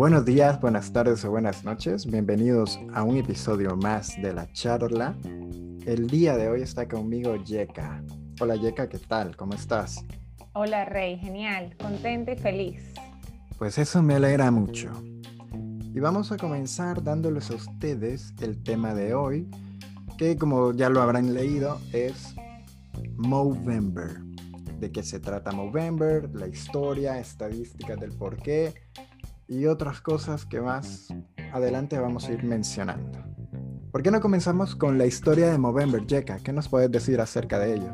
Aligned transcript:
Buenos 0.00 0.24
días, 0.24 0.58
buenas 0.62 0.90
tardes 0.94 1.22
o 1.26 1.30
buenas 1.30 1.62
noches. 1.62 2.06
Bienvenidos 2.06 2.80
a 2.94 3.02
un 3.02 3.18
episodio 3.18 3.76
más 3.76 4.16
de 4.22 4.32
la 4.32 4.50
charla. 4.50 5.14
El 5.84 6.06
día 6.06 6.38
de 6.38 6.48
hoy 6.48 6.62
está 6.62 6.88
conmigo 6.88 7.36
Yeka. 7.36 8.02
Hola 8.40 8.56
Yeka, 8.56 8.88
¿qué 8.88 8.96
tal? 8.96 9.36
¿Cómo 9.36 9.52
estás? 9.52 10.02
Hola 10.54 10.86
Rey, 10.86 11.18
genial, 11.18 11.76
contenta 11.78 12.32
y 12.32 12.36
feliz. 12.38 12.94
Pues 13.58 13.76
eso 13.76 14.02
me 14.02 14.14
alegra 14.14 14.50
mucho. 14.50 14.90
Y 15.52 16.00
vamos 16.00 16.32
a 16.32 16.38
comenzar 16.38 17.04
dándoles 17.04 17.50
a 17.50 17.56
ustedes 17.56 18.32
el 18.40 18.62
tema 18.62 18.94
de 18.94 19.12
hoy, 19.12 19.50
que 20.16 20.38
como 20.38 20.72
ya 20.72 20.88
lo 20.88 21.02
habrán 21.02 21.34
leído 21.34 21.78
es 21.92 22.34
Movember. 23.18 24.18
¿De 24.78 24.90
qué 24.90 25.02
se 25.02 25.20
trata 25.20 25.52
Movember? 25.52 26.30
La 26.34 26.48
historia, 26.48 27.18
estadísticas 27.18 28.00
del 28.00 28.12
por 28.12 28.38
qué 28.38 28.72
y 29.50 29.66
otras 29.66 30.00
cosas 30.00 30.46
que 30.46 30.60
más 30.60 31.12
adelante 31.52 31.98
vamos 31.98 32.28
a 32.28 32.32
ir 32.32 32.44
mencionando. 32.44 33.18
¿Por 33.90 34.00
qué 34.00 34.12
no 34.12 34.20
comenzamos 34.20 34.76
con 34.76 34.96
la 34.96 35.06
historia 35.06 35.50
de 35.50 35.58
Movember, 35.58 36.06
Jeka? 36.06 36.38
¿Qué 36.38 36.52
nos 36.52 36.68
puedes 36.68 36.88
decir 36.88 37.20
acerca 37.20 37.58
de 37.58 37.74
ello? 37.74 37.92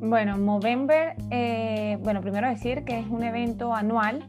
Bueno, 0.00 0.38
Movember, 0.38 1.14
eh, 1.30 1.98
bueno, 2.00 2.22
primero 2.22 2.48
decir 2.48 2.84
que 2.84 2.98
es 2.98 3.06
un 3.06 3.22
evento 3.22 3.74
anual 3.74 4.26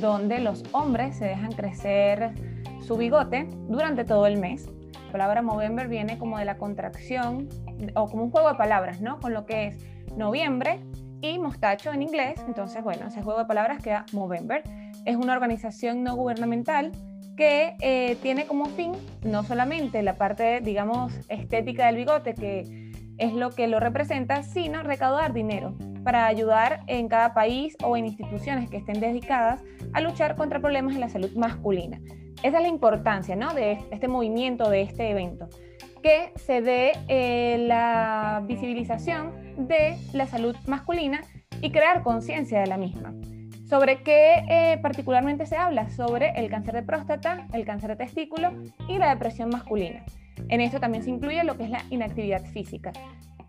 donde 0.00 0.38
los 0.38 0.62
hombres 0.70 1.16
se 1.16 1.24
dejan 1.24 1.50
crecer 1.50 2.32
su 2.86 2.96
bigote 2.96 3.48
durante 3.68 4.04
todo 4.04 4.28
el 4.28 4.38
mes. 4.38 4.68
La 5.06 5.12
palabra 5.12 5.42
Movember 5.42 5.88
viene 5.88 6.18
como 6.18 6.38
de 6.38 6.44
la 6.44 6.56
contracción 6.56 7.48
o 7.96 8.08
como 8.08 8.22
un 8.22 8.30
juego 8.30 8.48
de 8.50 8.54
palabras, 8.54 9.00
¿no? 9.00 9.18
Con 9.18 9.34
lo 9.34 9.44
que 9.44 9.66
es 9.68 9.84
noviembre 10.16 10.78
y 11.20 11.40
mostacho 11.40 11.92
en 11.92 12.02
inglés. 12.02 12.40
Entonces, 12.46 12.84
bueno, 12.84 13.08
ese 13.08 13.22
juego 13.22 13.40
de 13.40 13.46
palabras 13.46 13.82
queda 13.82 14.06
Movember 14.12 14.62
es 15.06 15.16
una 15.16 15.32
organización 15.32 16.02
no 16.02 16.14
gubernamental 16.14 16.92
que 17.36 17.76
eh, 17.80 18.16
tiene 18.22 18.46
como 18.46 18.66
fin 18.66 18.92
no 19.22 19.44
solamente 19.44 20.02
la 20.02 20.16
parte, 20.16 20.60
digamos, 20.60 21.12
estética 21.28 21.86
del 21.86 21.96
bigote, 21.96 22.34
que 22.34 22.92
es 23.18 23.32
lo 23.32 23.50
que 23.50 23.68
lo 23.68 23.80
representa, 23.80 24.42
sino 24.42 24.82
recaudar 24.82 25.32
dinero 25.32 25.74
para 26.04 26.26
ayudar 26.26 26.80
en 26.86 27.08
cada 27.08 27.34
país 27.34 27.76
o 27.82 27.96
en 27.96 28.06
instituciones 28.06 28.68
que 28.68 28.76
estén 28.76 29.00
dedicadas 29.00 29.62
a 29.92 30.00
luchar 30.00 30.36
contra 30.36 30.60
problemas 30.60 30.94
en 30.94 31.00
la 31.00 31.08
salud 31.08 31.32
masculina. 31.36 32.00
Esa 32.42 32.58
es 32.58 32.62
la 32.62 32.68
importancia 32.68 33.36
¿no? 33.36 33.54
de 33.54 33.78
este 33.90 34.08
movimiento, 34.08 34.68
de 34.68 34.82
este 34.82 35.10
evento, 35.10 35.48
que 36.02 36.32
se 36.36 36.60
dé 36.60 36.92
eh, 37.08 37.64
la 37.66 38.42
visibilización 38.46 39.32
de 39.66 39.96
la 40.12 40.26
salud 40.26 40.54
masculina 40.66 41.22
y 41.60 41.70
crear 41.70 42.02
conciencia 42.02 42.60
de 42.60 42.66
la 42.66 42.76
misma. 42.76 43.14
¿Sobre 43.68 44.02
qué 44.02 44.44
eh, 44.48 44.78
particularmente 44.80 45.44
se 45.44 45.56
habla? 45.56 45.90
Sobre 45.90 46.30
el 46.38 46.48
cáncer 46.48 46.74
de 46.74 46.82
próstata, 46.82 47.48
el 47.52 47.64
cáncer 47.64 47.90
de 47.90 47.96
testículo 47.96 48.52
y 48.88 48.98
la 48.98 49.10
depresión 49.10 49.50
masculina. 49.50 50.04
En 50.48 50.60
esto 50.60 50.78
también 50.78 51.02
se 51.02 51.10
incluye 51.10 51.42
lo 51.42 51.56
que 51.56 51.64
es 51.64 51.70
la 51.70 51.82
inactividad 51.90 52.44
física. 52.44 52.92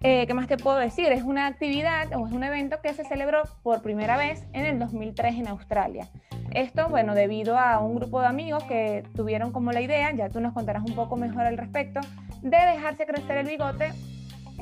Eh, 0.02 0.26
¿Qué 0.26 0.34
más 0.34 0.48
te 0.48 0.58
puedo 0.58 0.78
decir? 0.78 1.12
Es 1.12 1.22
una 1.22 1.46
actividad 1.46 2.08
o 2.16 2.26
es 2.26 2.34
un 2.34 2.44
evento 2.44 2.78
que 2.82 2.94
se 2.94 3.04
celebró 3.04 3.44
por 3.62 3.84
primera 3.84 4.18
vez 4.18 4.44
en 4.54 4.66
el 4.66 4.80
2003 4.80 5.36
en 5.36 5.48
Australia. 5.50 6.08
Esto, 6.52 6.90
bueno, 6.90 7.14
debido 7.14 7.58
a 7.58 7.80
un 7.80 7.96
grupo 7.96 8.20
de 8.22 8.28
amigos 8.28 8.64
que 8.64 9.04
tuvieron 9.16 9.52
como 9.52 9.72
la 9.72 9.82
idea, 9.82 10.12
ya 10.16 10.30
tú 10.30 10.40
nos 10.40 10.54
contarás 10.54 10.84
un 10.84 10.96
poco 10.96 11.16
mejor 11.16 11.42
al 11.42 11.58
respecto, 11.58 12.00
de 12.42 12.58
dejarse 12.58 13.06
crecer 13.06 13.38
el 13.38 13.48
bigote 13.48 13.92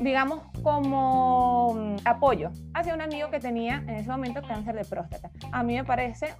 digamos, 0.00 0.42
como 0.62 1.74
mm, 1.74 1.96
apoyo 2.04 2.50
hacia 2.74 2.94
un 2.94 3.00
amigo 3.00 3.30
que 3.30 3.40
tenía 3.40 3.82
en 3.86 3.90
ese 3.90 4.10
momento 4.10 4.42
cáncer 4.42 4.74
de 4.74 4.84
próstata. 4.84 5.30
A 5.52 5.62
mí 5.62 5.74
me 5.74 5.84
parece 5.84 6.34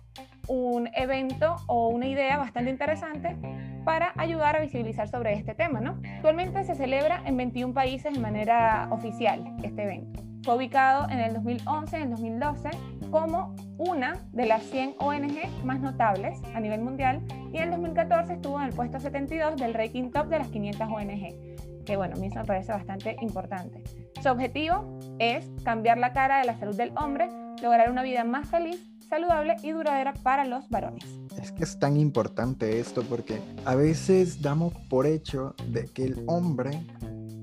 un 0.49 0.89
evento 0.95 1.57
o 1.67 1.89
una 1.89 2.07
idea 2.07 2.39
bastante 2.39 2.71
interesante 2.71 3.37
para 3.84 4.12
ayudar 4.16 4.56
a 4.56 4.61
visibilizar 4.61 5.09
sobre 5.09 5.34
este 5.34 5.55
tema, 5.55 5.81
¿no? 5.81 6.00
Actualmente 6.16 6.65
se 6.65 6.75
celebra 6.75 7.22
en 7.25 7.37
21 7.37 7.72
países 7.72 8.12
de 8.12 8.21
manera 8.21 8.89
oficial 8.91 9.56
este 9.62 9.84
evento. 9.84 10.22
Fue 10.43 10.56
ubicado 10.56 11.09
en 11.11 11.19
el 11.19 11.34
2011 11.34 11.99
y 11.99 12.03
en 12.03 12.05
el 12.05 12.11
2012 12.11 12.71
como 13.11 13.55
una 13.78 14.16
de 14.33 14.47
las 14.47 14.62
100 14.65 14.97
ONG 14.99 15.65
más 15.65 15.81
notables 15.81 16.41
a 16.55 16.61
nivel 16.61 16.83
mundial 16.83 17.22
y 17.53 17.59
en 17.59 17.65
el 17.65 17.71
2014 17.71 18.34
estuvo 18.34 18.61
en 18.61 18.66
el 18.66 18.72
puesto 18.72 19.00
72 19.00 19.56
del 19.56 19.75
ranking 19.75 20.11
top 20.11 20.27
de 20.28 20.39
las 20.39 20.49
500 20.49 20.89
ONG 20.89 21.66
que 21.86 21.97
bueno, 21.97 22.16
a 22.16 22.19
mí 22.19 22.26
eso 22.26 22.41
me 22.41 22.44
parece 22.44 22.72
bastante 22.72 23.16
importante. 23.22 23.82
Su 24.22 24.28
objetivo 24.28 24.98
es 25.19 25.47
cambiar 25.64 25.97
la 25.97 26.12
cara 26.12 26.41
de 26.41 26.44
la 26.44 26.58
salud 26.58 26.76
del 26.76 26.92
hombre, 26.98 27.30
lograr 27.62 27.91
una 27.91 28.02
vida 28.02 28.24
más 28.24 28.48
feliz, 28.48 28.78
saludable 29.08 29.56
y 29.62 29.70
duradera 29.70 30.12
para 30.12 30.44
los 30.44 30.69
varones. 30.69 31.04
Es 31.41 31.52
que 31.52 31.64
es 31.64 31.78
tan 31.78 31.97
importante 31.97 32.80
esto 32.80 33.02
porque 33.08 33.41
a 33.64 33.74
veces 33.74 34.42
damos 34.42 34.74
por 34.91 35.06
hecho 35.06 35.54
de 35.69 35.84
que 35.84 36.04
el 36.04 36.24
hombre 36.26 36.84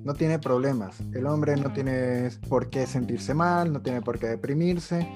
no 0.04 0.14
tiene 0.14 0.38
problemas. 0.40 1.00
El 1.14 1.26
hombre 1.28 1.56
no 1.56 1.72
tiene 1.72 2.30
por 2.50 2.70
qué 2.70 2.86
sentirse 2.86 3.34
mal, 3.34 3.72
no 3.72 3.82
tiene 3.82 4.02
por 4.02 4.20
qué 4.20 4.28
deprimirse. 4.28 5.08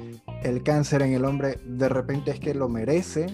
El 0.41 0.63
cáncer 0.63 1.01
en 1.01 1.13
el 1.13 1.25
hombre 1.25 1.59
de 1.65 1.89
repente 1.89 2.31
es 2.31 2.39
que 2.39 2.53
lo 2.53 2.69
merece. 2.69 3.25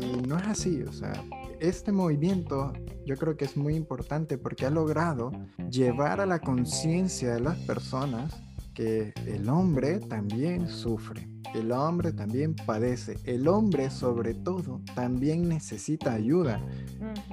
Y 0.00 0.26
no 0.28 0.38
es 0.38 0.46
así, 0.46 0.82
o 0.82 0.92
sea, 0.92 1.12
este 1.60 1.92
movimiento 1.92 2.72
yo 3.04 3.16
creo 3.16 3.36
que 3.36 3.44
es 3.44 3.56
muy 3.56 3.74
importante 3.74 4.38
porque 4.38 4.66
ha 4.66 4.70
logrado 4.70 5.30
llevar 5.70 6.20
a 6.20 6.26
la 6.26 6.40
conciencia 6.40 7.34
de 7.34 7.40
las 7.40 7.56
personas 7.58 8.34
que 8.74 9.14
el 9.26 9.48
hombre 9.48 10.00
también 10.00 10.68
sufre, 10.68 11.26
el 11.54 11.72
hombre 11.72 12.12
también 12.12 12.54
padece, 12.54 13.16
el 13.24 13.48
hombre 13.48 13.90
sobre 13.90 14.34
todo 14.34 14.82
también 14.94 15.48
necesita 15.48 16.12
ayuda, 16.12 16.60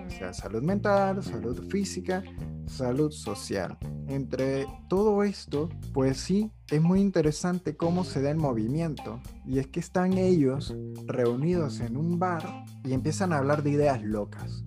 o 0.06 0.10
sea, 0.10 0.32
salud 0.32 0.64
mental, 0.64 1.22
salud 1.22 1.68
física, 1.70 2.24
salud 2.66 3.12
social. 3.12 3.78
Entre 4.08 4.68
todo 4.90 5.24
esto, 5.24 5.70
pues 5.94 6.18
sí, 6.18 6.52
es 6.70 6.82
muy 6.82 7.02
interesante 7.02 7.76
cómo 7.76 8.04
se 8.04 8.22
da 8.22 8.32
el 8.32 8.38
movimiento. 8.38 9.20
Y 9.46 9.60
es 9.60 9.68
que 9.68 9.80
están 9.80 10.18
ellos 10.18 10.76
reunidos 11.06 11.80
en 11.80 11.98
un 11.98 12.20
bar 12.20 12.66
y 12.84 12.94
empiezan 12.94 13.34
a 13.34 13.38
hablar 13.38 13.64
de 13.64 13.72
ideas 13.72 14.02
locas. 14.04 14.64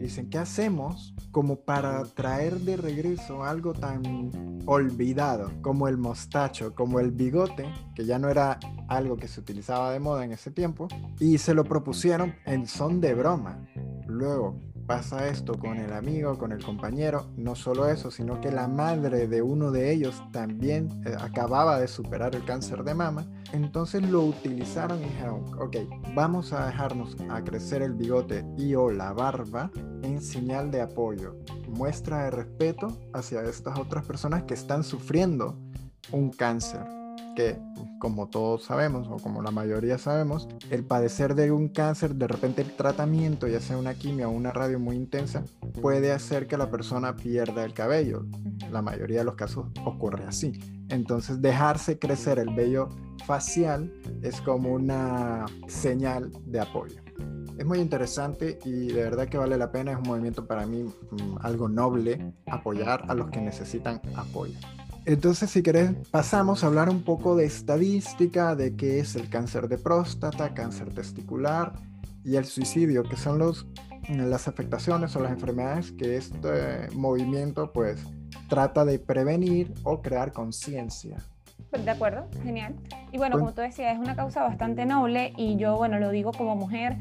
dicen, 0.00 0.28
¿qué 0.30 0.38
hacemos 0.38 1.14
como 1.30 1.60
para 1.60 2.02
traer 2.04 2.58
de 2.60 2.76
regreso 2.76 3.44
algo 3.44 3.72
tan 3.72 4.02
olvidado 4.66 5.50
como 5.62 5.88
el 5.88 5.96
mostacho, 5.96 6.74
como 6.74 7.00
el 7.00 7.12
bigote, 7.12 7.72
que 7.94 8.04
ya 8.04 8.18
no 8.18 8.28
era 8.28 8.58
algo 8.88 9.16
que 9.16 9.28
se 9.28 9.40
utilizaba 9.40 9.92
de 9.92 10.00
moda 10.00 10.24
en 10.24 10.32
ese 10.32 10.50
tiempo? 10.50 10.88
Y 11.20 11.38
se 11.38 11.54
lo 11.54 11.64
propusieron 11.64 12.34
en 12.46 12.66
son 12.66 13.00
de 13.00 13.14
broma. 13.14 13.64
Luego, 14.06 14.58
pasa 14.86 15.28
esto 15.28 15.58
con 15.58 15.78
el 15.78 15.92
amigo, 15.92 16.38
con 16.38 16.52
el 16.52 16.64
compañero, 16.64 17.26
no 17.36 17.54
solo 17.54 17.88
eso, 17.88 18.10
sino 18.10 18.40
que 18.40 18.50
la 18.50 18.68
madre 18.68 19.26
de 19.28 19.42
uno 19.42 19.70
de 19.70 19.92
ellos 19.92 20.22
también 20.32 20.88
eh, 21.06 21.14
acababa 21.18 21.78
de 21.78 21.88
superar 21.88 22.34
el 22.34 22.44
cáncer 22.44 22.84
de 22.84 22.94
mama, 22.94 23.26
entonces 23.52 24.02
lo 24.02 24.22
utilizaron 24.22 25.00
y 25.00 25.04
dijeron, 25.04 25.44
ok, 25.58 25.76
vamos 26.14 26.52
a 26.52 26.66
dejarnos 26.66 27.16
a 27.30 27.42
crecer 27.42 27.82
el 27.82 27.94
bigote 27.94 28.44
y 28.56 28.74
o 28.74 28.90
la 28.90 29.12
barba 29.12 29.70
en 30.02 30.20
señal 30.20 30.70
de 30.70 30.82
apoyo, 30.82 31.36
muestra 31.68 32.24
de 32.24 32.30
respeto 32.30 32.88
hacia 33.12 33.42
estas 33.42 33.78
otras 33.78 34.04
personas 34.04 34.44
que 34.44 34.54
están 34.54 34.84
sufriendo 34.84 35.56
un 36.10 36.30
cáncer 36.30 37.01
que, 37.34 37.58
como 37.98 38.28
todos 38.28 38.64
sabemos, 38.64 39.08
o 39.08 39.16
como 39.16 39.42
la 39.42 39.50
mayoría 39.50 39.98
sabemos, 39.98 40.48
el 40.70 40.84
padecer 40.84 41.34
de 41.34 41.50
un 41.50 41.68
cáncer, 41.68 42.14
de 42.14 42.28
repente 42.28 42.62
el 42.62 42.74
tratamiento, 42.76 43.48
ya 43.48 43.60
sea 43.60 43.76
una 43.76 43.94
quimio 43.94 44.28
o 44.28 44.32
una 44.32 44.52
radio 44.52 44.78
muy 44.78 44.96
intensa, 44.96 45.44
puede 45.80 46.12
hacer 46.12 46.46
que 46.46 46.56
la 46.56 46.70
persona 46.70 47.16
pierda 47.16 47.64
el 47.64 47.74
cabello. 47.74 48.26
La 48.70 48.82
mayoría 48.82 49.18
de 49.18 49.24
los 49.24 49.34
casos 49.34 49.66
ocurre 49.84 50.24
así. 50.24 50.52
Entonces, 50.88 51.40
dejarse 51.40 51.98
crecer 51.98 52.38
el 52.38 52.54
vello 52.54 52.88
facial 53.26 53.92
es 54.22 54.40
como 54.40 54.72
una 54.72 55.46
señal 55.68 56.30
de 56.46 56.60
apoyo. 56.60 57.02
Es 57.58 57.66
muy 57.66 57.78
interesante 57.78 58.58
y 58.64 58.88
de 58.88 59.02
verdad 59.02 59.28
que 59.28 59.38
vale 59.38 59.56
la 59.56 59.70
pena. 59.70 59.92
Es 59.92 59.98
un 59.98 60.08
movimiento 60.08 60.46
para 60.46 60.66
mí 60.66 60.82
mm, 60.82 61.36
algo 61.42 61.68
noble 61.68 62.32
apoyar 62.46 63.04
a 63.08 63.14
los 63.14 63.30
que 63.30 63.40
necesitan 63.40 64.00
apoyo. 64.16 64.58
Entonces, 65.04 65.50
si 65.50 65.62
querés, 65.62 65.94
pasamos 66.10 66.62
a 66.62 66.68
hablar 66.68 66.88
un 66.88 67.02
poco 67.02 67.34
de 67.34 67.44
estadística, 67.44 68.54
de 68.54 68.76
qué 68.76 69.00
es 69.00 69.16
el 69.16 69.28
cáncer 69.28 69.68
de 69.68 69.76
próstata, 69.76 70.54
cáncer 70.54 70.94
testicular 70.94 71.72
y 72.24 72.36
el 72.36 72.44
suicidio, 72.44 73.02
que 73.02 73.16
son 73.16 73.38
los, 73.38 73.66
las 74.08 74.46
afectaciones 74.46 75.16
o 75.16 75.20
las 75.20 75.32
enfermedades 75.32 75.90
que 75.92 76.16
este 76.16 76.88
movimiento 76.94 77.72
pues 77.72 78.00
trata 78.48 78.84
de 78.84 79.00
prevenir 79.00 79.74
o 79.82 80.02
crear 80.02 80.32
conciencia. 80.32 81.16
De 81.72 81.90
acuerdo, 81.90 82.28
genial. 82.44 82.76
Y 83.10 83.18
bueno, 83.18 83.38
como 83.38 83.54
tú 83.54 83.62
decías, 83.62 83.94
es 83.94 83.98
una 83.98 84.14
causa 84.14 84.42
bastante 84.42 84.86
noble 84.86 85.32
y 85.36 85.56
yo, 85.56 85.76
bueno, 85.76 85.98
lo 85.98 86.10
digo 86.10 86.30
como 86.30 86.54
mujer, 86.54 86.96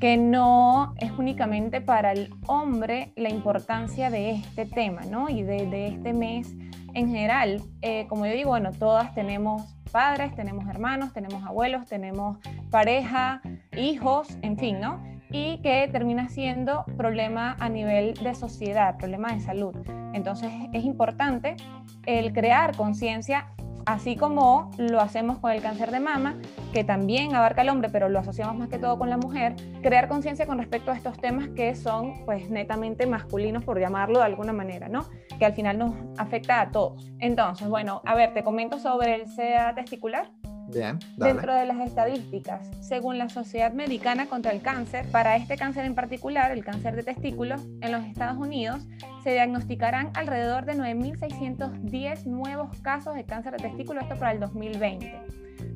que 0.00 0.16
no 0.16 0.94
es 0.98 1.10
únicamente 1.12 1.80
para 1.80 2.12
el 2.12 2.32
hombre 2.46 3.12
la 3.16 3.30
importancia 3.30 4.10
de 4.10 4.32
este 4.32 4.66
tema, 4.66 5.00
¿no? 5.02 5.28
Y 5.28 5.42
de, 5.42 5.66
de 5.66 5.88
este 5.88 6.12
mes 6.12 6.54
en 6.94 7.08
general, 7.08 7.62
eh, 7.80 8.06
como 8.08 8.26
yo 8.26 8.32
digo, 8.32 8.50
bueno, 8.50 8.70
todas 8.72 9.14
tenemos 9.14 9.76
padres, 9.90 10.34
tenemos 10.34 10.66
hermanos, 10.68 11.12
tenemos 11.12 11.44
abuelos, 11.44 11.86
tenemos 11.86 12.38
pareja, 12.70 13.42
hijos, 13.76 14.28
en 14.42 14.58
fin, 14.58 14.80
¿no? 14.80 15.02
Y 15.30 15.58
que 15.58 15.88
termina 15.90 16.28
siendo 16.28 16.84
problema 16.96 17.56
a 17.58 17.68
nivel 17.68 18.14
de 18.14 18.34
sociedad, 18.34 18.96
problema 18.98 19.32
de 19.32 19.40
salud. 19.40 19.74
Entonces 20.12 20.50
es 20.72 20.84
importante 20.84 21.56
el 22.06 22.32
crear 22.32 22.76
conciencia 22.76 23.48
así 23.86 24.16
como 24.16 24.70
lo 24.78 25.00
hacemos 25.00 25.38
con 25.38 25.50
el 25.52 25.62
cáncer 25.62 25.90
de 25.90 26.00
mama, 26.00 26.36
que 26.72 26.84
también 26.84 27.34
abarca 27.34 27.62
al 27.62 27.68
hombre, 27.68 27.90
pero 27.90 28.08
lo 28.08 28.18
asociamos 28.18 28.56
más 28.56 28.68
que 28.68 28.78
todo 28.78 28.98
con 28.98 29.10
la 29.10 29.16
mujer, 29.16 29.54
crear 29.82 30.08
conciencia 30.08 30.46
con 30.46 30.58
respecto 30.58 30.90
a 30.90 30.96
estos 30.96 31.18
temas 31.18 31.48
que 31.48 31.74
son 31.74 32.24
pues 32.24 32.50
netamente 32.50 33.06
masculinos, 33.06 33.64
por 33.64 33.78
llamarlo 33.78 34.18
de 34.18 34.24
alguna 34.24 34.52
manera, 34.52 34.88
¿no? 34.88 35.06
Que 35.38 35.44
al 35.44 35.54
final 35.54 35.78
nos 35.78 35.94
afecta 36.18 36.60
a 36.60 36.70
todos. 36.70 37.12
Entonces, 37.18 37.68
bueno, 37.68 38.02
a 38.04 38.14
ver, 38.14 38.34
te 38.34 38.42
comento 38.42 38.78
sobre 38.78 39.14
el 39.14 39.28
SEA 39.28 39.74
testicular. 39.74 40.30
Dentro 41.16 41.54
de 41.54 41.66
las 41.66 41.80
estadísticas, 41.80 42.68
según 42.80 43.18
la 43.18 43.28
Sociedad 43.28 43.70
Americana 43.70 44.26
contra 44.26 44.52
el 44.52 44.62
Cáncer, 44.62 45.06
para 45.10 45.36
este 45.36 45.56
cáncer 45.56 45.84
en 45.84 45.94
particular, 45.94 46.50
el 46.50 46.64
cáncer 46.64 46.96
de 46.96 47.02
testículos, 47.02 47.60
en 47.80 47.92
los 47.92 48.04
Estados 48.04 48.38
Unidos 48.38 48.86
se 49.22 49.32
diagnosticarán 49.32 50.10
alrededor 50.14 50.64
de 50.64 50.74
9.610 50.74 52.24
nuevos 52.24 52.80
casos 52.80 53.14
de 53.14 53.24
cáncer 53.24 53.52
de 53.52 53.68
testículos, 53.68 54.02
esto 54.04 54.16
para 54.16 54.32
el 54.32 54.40
2020. 54.40 55.20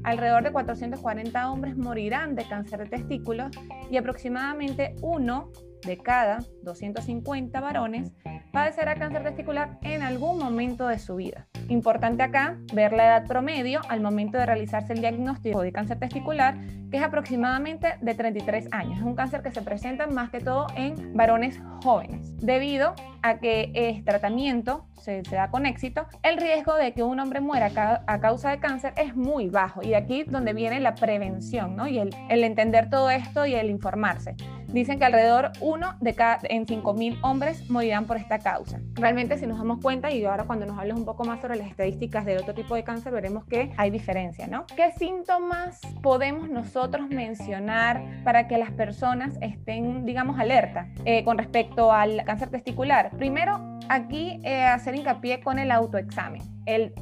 Alrededor 0.02 0.42
de 0.44 0.52
440 0.52 1.50
hombres 1.50 1.76
morirán 1.76 2.34
de 2.34 2.44
cáncer 2.44 2.80
de 2.80 2.86
testículos 2.86 3.50
y 3.90 3.96
aproximadamente 3.96 4.94
uno 5.02 5.50
de 5.84 5.98
cada 5.98 6.38
250 6.62 7.60
varones 7.60 8.12
padecerá 8.52 8.94
cáncer 8.94 9.22
testicular 9.22 9.78
en 9.82 10.02
algún 10.02 10.38
momento 10.38 10.88
de 10.88 10.98
su 10.98 11.16
vida. 11.16 11.46
Importante 11.68 12.22
acá 12.22 12.58
ver 12.72 12.92
la 12.92 13.06
edad 13.06 13.26
promedio 13.26 13.80
al 13.88 14.00
momento 14.00 14.38
de 14.38 14.46
realizarse 14.46 14.92
el 14.92 15.00
diagnóstico 15.00 15.60
de 15.62 15.72
cáncer 15.72 15.98
testicular, 15.98 16.56
que 16.90 16.96
es 16.96 17.02
aproximadamente 17.02 17.94
de 18.00 18.14
33 18.14 18.68
años. 18.72 18.98
Es 18.98 19.04
un 19.04 19.14
cáncer 19.14 19.42
que 19.42 19.50
se 19.50 19.62
presenta 19.62 20.06
más 20.06 20.30
que 20.30 20.40
todo 20.40 20.66
en 20.76 21.14
varones 21.14 21.60
jóvenes, 21.82 22.36
debido 22.38 22.94
a 23.22 23.38
que 23.38 23.72
es 23.74 24.04
tratamiento 24.04 24.86
se, 25.00 25.22
da 25.22 25.50
con 25.50 25.66
éxito, 25.66 26.06
el 26.22 26.36
riesgo 26.36 26.74
de 26.74 26.92
que 26.92 27.02
un 27.02 27.20
hombre 27.20 27.40
muera 27.40 27.70
a 28.06 28.20
causa 28.20 28.50
de 28.50 28.58
cáncer 28.58 28.92
es 28.96 29.14
muy 29.14 29.48
bajo. 29.48 29.82
Y 29.82 29.88
de 29.88 29.96
aquí 29.96 30.24
donde 30.24 30.52
viene 30.52 30.80
la 30.80 30.94
prevención, 30.94 31.76
¿no? 31.76 31.86
Y 31.86 31.98
el, 31.98 32.10
el 32.28 32.44
entender 32.44 32.90
todo 32.90 33.10
esto 33.10 33.46
y 33.46 33.54
el 33.54 33.70
informarse. 33.70 34.36
Dicen 34.68 34.98
que 34.98 35.04
alrededor 35.04 35.52
uno 35.60 35.94
de 36.00 36.14
cada 36.14 36.40
en 36.44 36.66
5.000 36.66 37.18
hombres 37.22 37.70
morirán 37.70 38.06
por 38.06 38.16
esta 38.16 38.38
causa. 38.38 38.80
Realmente 38.94 39.38
si 39.38 39.46
nos 39.46 39.58
damos 39.58 39.80
cuenta, 39.80 40.10
y 40.10 40.24
ahora 40.24 40.44
cuando 40.44 40.66
nos 40.66 40.78
hables 40.78 40.96
un 40.96 41.04
poco 41.04 41.24
más 41.24 41.40
sobre 41.40 41.56
las 41.56 41.68
estadísticas 41.68 42.24
de 42.24 42.38
otro 42.38 42.54
tipo 42.54 42.74
de 42.74 42.84
cáncer, 42.84 43.12
veremos 43.12 43.44
que 43.44 43.72
hay 43.76 43.90
diferencia, 43.90 44.46
¿no? 44.46 44.66
¿Qué 44.76 44.92
síntomas 44.92 45.80
podemos 46.02 46.48
nosotros 46.48 47.08
mencionar 47.08 48.02
para 48.24 48.48
que 48.48 48.58
las 48.58 48.70
personas 48.72 49.38
estén, 49.40 50.04
digamos, 50.04 50.38
alerta 50.38 50.88
eh, 51.04 51.24
con 51.24 51.38
respecto 51.38 51.92
al 51.92 52.24
cáncer 52.24 52.50
testicular? 52.50 53.10
Primero, 53.16 53.78
aquí 53.88 54.40
eh, 54.44 54.64
hacer 54.64 54.94
hincapié 54.94 55.40
con 55.40 55.58
el 55.58 55.70
autoexamen, 55.70 56.42
el, 56.66 56.92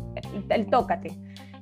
el 0.50 0.66
tócate. 0.66 1.12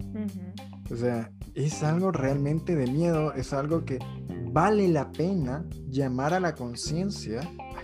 O 0.90 0.96
sea, 0.96 1.30
es 1.54 1.82
algo 1.82 2.12
realmente 2.12 2.74
de 2.74 2.86
miedo, 2.86 3.34
es 3.34 3.52
algo 3.52 3.84
que 3.84 3.98
vale 4.50 4.88
la 4.88 5.12
pena 5.12 5.66
llamar 5.86 6.32
a 6.32 6.40
la 6.40 6.54
conciencia 6.54 7.42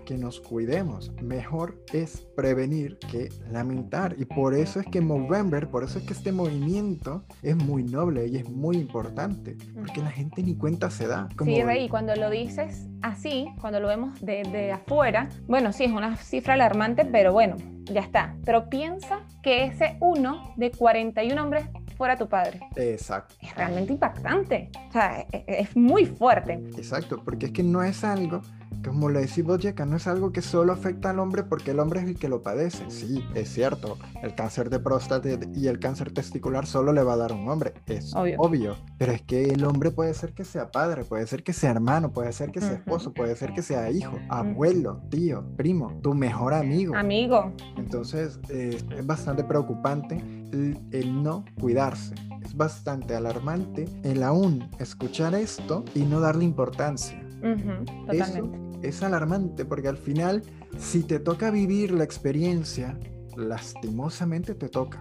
que 0.08 0.16
nos 0.16 0.40
cuidemos. 0.40 1.12
Mejor 1.22 1.84
es 1.92 2.26
prevenir 2.34 2.98
que 3.10 3.28
lamentar. 3.52 4.16
Y 4.18 4.24
por 4.24 4.54
eso 4.54 4.80
es 4.80 4.86
que 4.86 5.02
Movember, 5.02 5.68
por 5.68 5.84
eso 5.84 5.98
es 5.98 6.06
que 6.06 6.14
este 6.14 6.32
movimiento 6.32 7.26
es 7.42 7.54
muy 7.54 7.84
noble 7.84 8.26
y 8.26 8.36
es 8.36 8.48
muy 8.48 8.78
importante. 8.78 9.58
Porque 9.74 10.00
la 10.00 10.10
gente 10.10 10.42
ni 10.42 10.56
cuenta 10.56 10.88
se 10.88 11.06
da. 11.06 11.28
Sí, 11.44 11.62
Rey, 11.62 11.90
cuando 11.90 12.14
lo 12.16 12.30
dices 12.30 12.88
así, 13.02 13.48
cuando 13.60 13.80
lo 13.80 13.88
vemos 13.88 14.18
de, 14.22 14.72
afuera, 14.72 15.28
bueno, 15.46 15.74
sí, 15.74 15.84
es 15.84 15.92
una 15.92 16.16
cifra 16.16 16.54
alarmante, 16.54 17.04
pero 17.04 17.34
bueno, 17.34 17.56
ya 17.84 18.00
está. 18.00 18.34
Pero 18.46 18.70
piensa 18.70 19.26
que 19.42 19.64
ese 19.64 19.98
uno 20.00 20.54
de 20.56 20.70
41 20.70 21.42
hombres 21.42 21.66
fuera 21.98 22.16
tu 22.16 22.30
padre. 22.30 22.60
Exacto. 22.76 23.34
Es 23.42 23.54
realmente 23.54 23.92
impactante. 23.92 24.70
O 24.88 24.92
sea, 24.92 25.20
e, 25.20 25.26
e, 25.32 25.60
es, 25.60 25.76
muy 25.76 26.06
fuerte. 26.06 26.54
Exacto, 26.78 27.22
porque 27.22 27.46
es 27.46 27.52
que 27.52 27.62
no 27.62 27.82
es 27.82 28.04
algo, 28.04 28.40
como 28.84 29.08
lo 29.08 29.18
decimos 29.20 29.58
Yeka, 29.58 29.86
no 29.86 29.96
es 29.96 30.06
algo 30.06 30.32
que 30.32 30.42
solo 30.42 30.72
afecta 30.72 31.10
al 31.10 31.18
hombre 31.18 31.42
porque 31.42 31.72
el 31.72 31.80
hombre 31.80 32.00
es 32.00 32.06
el 32.06 32.18
que 32.18 32.28
lo 32.28 32.42
padece. 32.42 32.84
Sí, 32.90 33.24
es 33.34 33.52
cierto. 33.52 33.98
El 34.22 34.34
cáncer 34.34 34.70
de 34.70 34.78
próstata 34.78 35.28
y 35.54 35.66
el 35.66 35.78
cáncer 35.78 36.12
testicular 36.12 36.66
solo 36.66 36.92
le 36.92 37.02
va 37.02 37.14
a 37.14 37.16
dar 37.16 37.32
a 37.32 37.34
un 37.34 37.48
hombre. 37.48 37.74
Es 37.86 38.12
obvio. 38.14 38.76
Pero 38.98 39.12
es 39.12 39.22
que 39.22 39.44
el 39.44 39.64
hombre 39.64 39.90
puede 39.90 40.14
ser 40.14 40.32
que 40.32 40.44
sea 40.44 40.70
padre, 40.70 41.04
puede 41.04 41.26
ser 41.26 41.42
que 41.42 41.52
sea 41.52 41.70
hermano, 41.70 42.12
puede 42.12 42.32
ser 42.32 42.50
que 42.50 42.60
sea 42.60 42.72
esposo, 42.72 43.12
puede 43.12 43.36
ser 43.36 43.52
que 43.52 43.62
sea 43.62 43.90
hijo, 43.90 44.18
abuelo, 44.28 45.00
tío, 45.10 45.44
primo, 45.56 45.98
tu 46.02 46.14
mejor 46.14 46.54
amigo. 46.54 46.96
Amigo. 46.96 47.52
Entonces, 47.76 48.40
eh, 48.48 48.78
es 48.96 49.06
bastante 49.06 49.44
preocupante 49.44 50.16
el, 50.52 51.22
no 51.22 51.44
cuidarse. 51.60 52.14
Es 52.42 52.56
bastante 52.56 53.14
alarmante 53.14 53.86
el 54.02 54.22
aún 54.22 54.70
escuchar 54.78 55.34
esto 55.34 55.84
y 55.94 56.00
no 56.00 56.20
darle 56.20 56.44
importancia. 56.44 57.27
Eso 57.42 58.50
es 58.82 59.02
alarmante 59.02 59.64
porque 59.64 59.88
al 59.88 59.96
final, 59.96 60.42
si 60.78 61.02
te 61.02 61.18
toca 61.18 61.50
vivir 61.50 61.90
la 61.92 62.04
experiencia 62.04 62.98
lastimosamente 63.38 64.54
te 64.54 64.68
toca. 64.68 65.00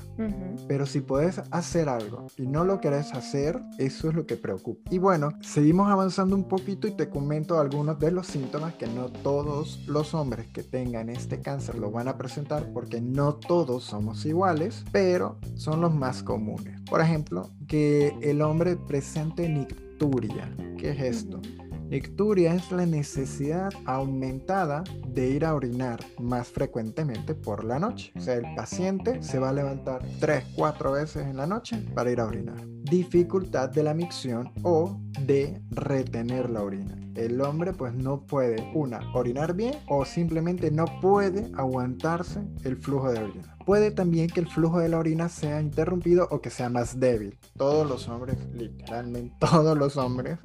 Pero 0.67 0.85
si 0.85 1.01
puedes 1.01 1.41
hacer 1.51 1.89
algo 1.89 2.27
y 2.37 2.47
no 2.47 2.63
lo 2.63 2.79
querés 2.79 3.13
hacer, 3.13 3.61
eso 3.77 4.09
es 4.09 4.15
lo 4.15 4.25
que 4.25 4.35
preocupa. 4.35 4.89
Y 4.91 4.99
bueno, 4.99 5.29
seguimos 5.41 5.89
avanzando 5.89 6.35
un 6.35 6.47
poquito 6.47 6.87
y 6.87 6.91
te 6.91 7.09
comento 7.09 7.59
algunos 7.59 7.99
de 7.99 8.11
los 8.11 8.27
síntomas 8.27 8.75
que 8.75 8.87
no 8.87 9.09
todos 9.09 9.85
los 9.87 10.13
hombres 10.13 10.47
que 10.47 10.63
tengan 10.63 11.09
este 11.09 11.41
cáncer 11.41 11.75
lo 11.75 11.91
van 11.91 12.07
a 12.07 12.17
presentar 12.17 12.71
porque 12.73 13.01
no 13.01 13.35
todos 13.35 13.83
somos 13.83 14.25
iguales, 14.25 14.85
pero 14.91 15.37
son 15.55 15.81
los 15.81 15.93
más 15.93 16.23
comunes. 16.23 16.81
Por 16.89 17.01
ejemplo, 17.01 17.49
que 17.67 18.15
el 18.21 18.41
hombre 18.41 18.75
presente 18.75 19.49
nicturia. 19.49 20.53
¿Qué 20.77 20.91
es 20.91 21.01
esto? 21.01 21.41
Icturia 21.89 22.53
es 22.53 22.69
la 22.71 22.85
necesidad 22.85 23.71
aumentada 23.85 24.83
de 25.07 25.29
ir 25.29 25.45
a 25.45 25.55
orinar 25.55 25.99
más 26.19 26.49
frecuentemente 26.49 27.33
por 27.33 27.63
la 27.63 27.79
noche. 27.79 28.11
O 28.17 28.19
sea, 28.19 28.35
el 28.35 28.55
paciente 28.55 29.23
se 29.23 29.39
va 29.39 29.49
a 29.49 29.53
levantar 29.53 30.05
3, 30.19 30.43
4 30.55 30.91
veces 30.91 31.27
en 31.27 31.37
la 31.37 31.47
noche 31.47 31.77
para 31.95 32.11
ir 32.11 32.19
a 32.19 32.25
orinar. 32.25 32.61
Dificultad 32.83 33.69
de 33.69 33.83
la 33.83 33.93
micción 33.93 34.51
o 34.63 34.99
de 35.21 35.61
retener 35.71 36.49
la 36.49 36.63
orina. 36.63 36.95
El 37.15 37.39
hombre 37.41 37.71
pues 37.71 37.93
no 37.93 38.19
puede, 38.25 38.69
una, 38.75 38.99
orinar 39.13 39.53
bien 39.53 39.75
o 39.87 40.03
simplemente 40.03 40.69
no 40.69 40.85
puede 41.01 41.49
aguantarse 41.55 42.41
el 42.63 42.75
flujo 42.75 43.11
de 43.11 43.19
orina 43.19 43.56
puede 43.67 43.91
también 43.91 44.29
que 44.29 44.39
el 44.39 44.47
flujo 44.47 44.79
de 44.79 44.87
la 44.87 44.97
orina 44.97 45.27
sea 45.27 45.59
interrumpido 45.59 46.25
o 46.31 46.39
que 46.39 46.49
sea 46.49 46.69
más 46.69 47.01
débil. 47.01 47.37
Todos 47.57 47.85
los 47.85 48.07
hombres, 48.07 48.37
literalmente 48.53 49.35
todos 49.41 49.77
los 49.77 49.97
hombres, 49.97 50.39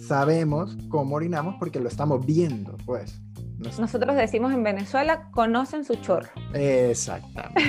sabemos 0.00 0.76
cómo 0.88 1.14
orinamos 1.14 1.54
porque 1.60 1.78
lo 1.78 1.88
estamos 1.88 2.26
viendo, 2.26 2.76
pues. 2.84 3.20
Nosotros 3.78 4.16
decimos 4.16 4.52
en 4.52 4.62
Venezuela, 4.62 5.30
conocen 5.32 5.84
su 5.84 5.94
chorro. 5.96 6.28
Exactamente. 6.52 7.62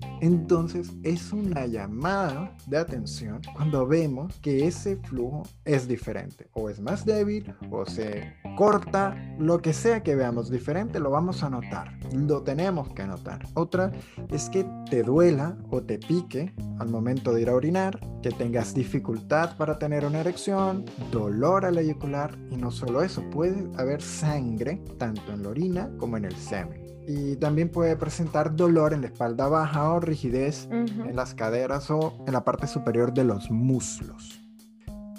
Entonces 0.20 0.90
es 1.02 1.32
una 1.32 1.66
llamada 1.66 2.54
de 2.66 2.78
atención 2.78 3.42
cuando 3.54 3.86
vemos 3.86 4.38
que 4.40 4.66
ese 4.66 4.96
flujo 4.96 5.42
es 5.64 5.86
diferente, 5.86 6.48
o 6.54 6.70
es 6.70 6.80
más 6.80 7.04
débil, 7.04 7.52
o 7.70 7.84
se 7.84 8.32
corta, 8.56 9.16
lo 9.38 9.60
que 9.60 9.72
sea 9.72 10.02
que 10.02 10.14
veamos 10.14 10.50
diferente, 10.50 10.98
lo 10.98 11.10
vamos 11.10 11.42
a 11.42 11.50
notar, 11.50 11.98
lo 12.12 12.42
tenemos 12.42 12.88
que 12.94 13.04
notar. 13.04 13.46
Otra 13.54 13.92
es 14.30 14.48
que 14.48 14.66
te 14.88 15.02
duela 15.02 15.58
o 15.70 15.82
te 15.82 15.98
pique 15.98 16.54
al 16.78 16.88
momento 16.88 17.32
de 17.32 17.42
ir 17.42 17.50
a 17.50 17.54
orinar, 17.54 18.00
que 18.22 18.30
tengas 18.30 18.74
dificultad 18.74 19.56
para 19.56 19.78
tener 19.78 20.04
una 20.06 20.20
erección, 20.20 20.86
dolor 21.10 21.66
al 21.66 21.78
eyacular 21.78 22.38
y 22.50 22.56
no 22.56 22.70
solo 22.70 23.02
eso, 23.02 23.22
puede 23.30 23.68
haber 23.76 24.00
sangre 24.00 24.82
tanto 24.98 25.33
en 25.34 25.42
la 25.42 25.50
orina 25.50 25.90
como 25.98 26.16
en 26.16 26.24
el 26.24 26.34
semen. 26.36 26.82
Y 27.06 27.36
también 27.36 27.68
puede 27.68 27.96
presentar 27.96 28.56
dolor 28.56 28.94
en 28.94 29.02
la 29.02 29.08
espalda 29.08 29.48
baja 29.48 29.90
o 29.90 30.00
rigidez 30.00 30.68
en 30.70 31.14
las 31.14 31.34
caderas 31.34 31.90
o 31.90 32.14
en 32.26 32.32
la 32.32 32.44
parte 32.44 32.66
superior 32.66 33.12
de 33.12 33.24
los 33.24 33.50
muslos. 33.50 34.40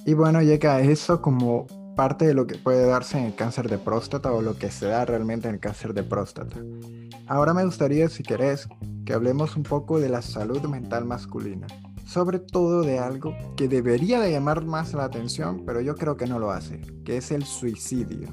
Y 0.06 0.14
bueno, 0.14 0.42
llega 0.42 0.82
eso 0.82 1.22
como 1.22 1.68
parte 1.96 2.28
de 2.28 2.34
lo 2.34 2.46
que 2.46 2.58
puede 2.58 2.86
darse 2.86 3.18
en 3.18 3.26
el 3.26 3.36
cáncer 3.36 3.70
de 3.70 3.78
próstata 3.78 4.32
o 4.32 4.42
lo 4.42 4.58
que 4.58 4.70
se 4.70 4.86
da 4.86 5.06
realmente 5.06 5.48
en 5.48 5.56
el 5.56 5.60
cáncer 5.60 5.94
de 5.94 6.04
próstata. 6.04 6.58
Ahora 7.28 7.54
me 7.54 7.66
gustaría, 7.66 8.10
si 8.10 8.22
querés, 8.22 8.68
que 9.06 9.14
hablemos 9.14 9.56
un 9.56 9.64
poco 9.64 10.00
de 10.00 10.10
la 10.10 10.22
salud 10.22 10.62
mental 10.64 11.06
masculina. 11.06 11.68
Sobre 12.06 12.38
todo 12.38 12.84
de 12.84 13.00
algo 13.00 13.36
que 13.56 13.68
debería 13.68 14.20
de 14.20 14.32
llamar 14.32 14.64
más 14.64 14.94
la 14.94 15.06
atención, 15.06 15.64
pero 15.66 15.82
yo 15.82 15.96
creo 15.96 16.18
que 16.18 16.28
no 16.28 16.38
lo 16.38 16.52
hace, 16.52 16.82
que 17.04 17.18
es 17.18 17.32
el 17.32 17.44
suicidio. 17.46 18.30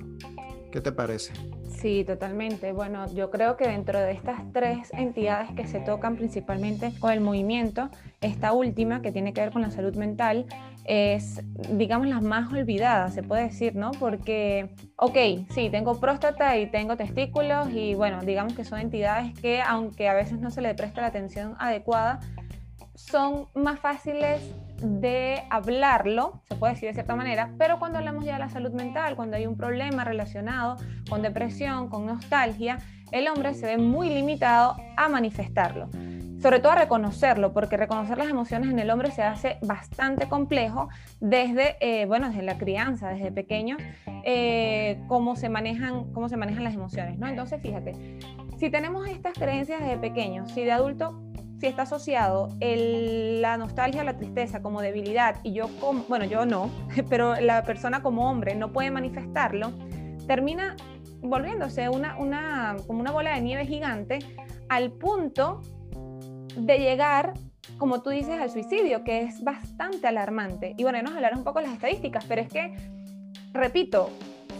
¿Qué 0.72 0.80
te 0.80 0.90
parece? 0.90 1.34
Sí, 1.68 2.02
totalmente. 2.04 2.72
Bueno, 2.72 3.12
yo 3.14 3.30
creo 3.30 3.56
que 3.58 3.68
dentro 3.68 4.00
de 4.00 4.12
estas 4.12 4.40
tres 4.52 4.90
entidades 4.94 5.50
que 5.54 5.66
se 5.66 5.80
tocan 5.80 6.16
principalmente 6.16 6.92
con 6.98 7.12
el 7.12 7.20
movimiento, 7.20 7.90
esta 8.22 8.52
última, 8.52 9.02
que 9.02 9.12
tiene 9.12 9.34
que 9.34 9.42
ver 9.42 9.50
con 9.50 9.60
la 9.60 9.70
salud 9.70 9.94
mental, 9.96 10.46
es, 10.84 11.42
digamos, 11.70 12.08
las 12.08 12.22
más 12.22 12.50
olvidadas, 12.52 13.12
se 13.12 13.22
puede 13.22 13.44
decir, 13.44 13.76
¿no? 13.76 13.90
Porque, 13.92 14.70
ok, 14.96 15.16
sí, 15.50 15.68
tengo 15.70 16.00
próstata 16.00 16.56
y 16.56 16.66
tengo 16.70 16.96
testículos 16.96 17.68
y 17.70 17.94
bueno, 17.94 18.22
digamos 18.22 18.54
que 18.54 18.64
son 18.64 18.80
entidades 18.80 19.38
que, 19.38 19.60
aunque 19.60 20.08
a 20.08 20.14
veces 20.14 20.40
no 20.40 20.50
se 20.50 20.62
le 20.62 20.74
presta 20.74 21.02
la 21.02 21.08
atención 21.08 21.54
adecuada, 21.58 22.20
son 22.94 23.48
más 23.54 23.78
fáciles 23.78 24.40
de 24.82 25.44
hablarlo, 25.50 26.42
se 26.48 26.56
puede 26.56 26.74
decir 26.74 26.88
de 26.88 26.94
cierta 26.94 27.16
manera, 27.16 27.54
pero 27.58 27.78
cuando 27.78 27.98
hablamos 27.98 28.24
ya 28.24 28.34
de 28.34 28.38
la 28.40 28.48
salud 28.48 28.72
mental, 28.72 29.16
cuando 29.16 29.36
hay 29.36 29.46
un 29.46 29.56
problema 29.56 30.04
relacionado 30.04 30.76
con 31.08 31.22
depresión, 31.22 31.88
con 31.88 32.06
nostalgia, 32.06 32.78
el 33.12 33.28
hombre 33.28 33.54
se 33.54 33.66
ve 33.66 33.78
muy 33.78 34.08
limitado 34.08 34.76
a 34.96 35.08
manifestarlo. 35.08 35.88
Sobre 36.40 36.58
todo 36.58 36.72
a 36.72 36.74
reconocerlo, 36.74 37.52
porque 37.52 37.76
reconocer 37.76 38.18
las 38.18 38.28
emociones 38.28 38.68
en 38.68 38.78
el 38.80 38.90
hombre 38.90 39.12
se 39.12 39.22
hace 39.22 39.58
bastante 39.62 40.28
complejo 40.28 40.88
desde, 41.20 41.76
eh, 41.80 42.04
bueno, 42.06 42.30
desde 42.30 42.42
la 42.42 42.58
crianza, 42.58 43.10
desde 43.10 43.30
pequeño, 43.30 43.76
eh, 44.24 45.00
cómo, 45.06 45.36
se 45.36 45.48
manejan, 45.48 46.12
cómo 46.12 46.28
se 46.28 46.36
manejan 46.36 46.64
las 46.64 46.74
emociones, 46.74 47.16
¿no? 47.16 47.28
Entonces, 47.28 47.62
fíjate, 47.62 48.18
si 48.58 48.70
tenemos 48.70 49.08
estas 49.08 49.34
creencias 49.34 49.80
desde 49.80 49.98
pequeño, 49.98 50.48
si 50.48 50.64
de 50.64 50.72
adulto 50.72 51.31
si 51.62 51.68
está 51.68 51.82
asociado 51.82 52.48
la 52.60 53.56
nostalgia, 53.56 54.02
la 54.02 54.16
tristeza 54.16 54.62
como 54.62 54.82
debilidad 54.82 55.36
y 55.44 55.52
yo 55.52 55.68
como, 55.78 56.02
bueno, 56.08 56.24
yo 56.24 56.44
no, 56.44 56.68
pero 57.08 57.36
la 57.36 57.62
persona 57.62 58.02
como 58.02 58.28
hombre 58.28 58.56
no 58.56 58.72
puede 58.72 58.90
manifestarlo, 58.90 59.72
termina 60.26 60.74
volviéndose 61.20 61.88
una, 61.88 62.18
una, 62.18 62.74
como 62.88 62.98
una 62.98 63.12
bola 63.12 63.36
de 63.36 63.42
nieve 63.42 63.64
gigante 63.64 64.18
al 64.68 64.90
punto 64.90 65.60
de 66.56 66.78
llegar, 66.80 67.34
como 67.78 68.02
tú 68.02 68.10
dices, 68.10 68.40
al 68.40 68.50
suicidio, 68.50 69.04
que 69.04 69.22
es 69.22 69.44
bastante 69.44 70.08
alarmante. 70.08 70.74
Y 70.76 70.82
bueno, 70.82 71.00
nos 71.00 71.14
hablar 71.14 71.36
un 71.36 71.44
poco 71.44 71.60
las 71.60 71.74
estadísticas, 71.74 72.24
pero 72.24 72.42
es 72.42 72.48
que, 72.48 72.74
repito, 73.52 74.10